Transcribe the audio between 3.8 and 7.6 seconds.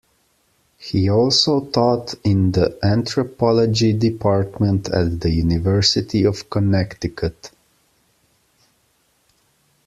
department at the University of Connecticut.